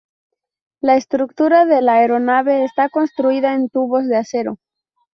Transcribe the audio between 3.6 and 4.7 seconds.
tubos de acero.